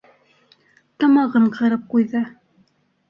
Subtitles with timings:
[1.03, 2.25] Тамағын ҡырып ҡуйҙы: